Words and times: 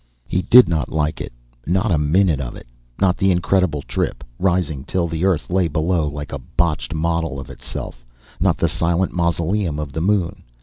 He 0.27 0.41
did 0.41 0.67
not 0.67 0.89
like 0.91 1.21
it, 1.21 1.31
not 1.67 1.91
a 1.91 1.99
minute 1.99 2.39
of 2.39 2.55
it. 2.55 2.65
Not 2.99 3.17
the 3.17 3.29
incredible 3.29 3.83
trip, 3.83 4.23
rising 4.39 4.83
till 4.83 5.07
the 5.07 5.25
Earth 5.25 5.47
lay 5.51 5.67
below 5.67 6.07
like 6.07 6.33
a 6.33 6.39
botched 6.39 6.95
model 6.95 7.39
of 7.39 7.51
itself; 7.51 8.03
not 8.39 8.57
the 8.57 8.67
silent 8.67 9.13
mausoleum 9.13 9.77
of 9.77 9.91
the 9.91 10.01
Moon. 10.01 10.41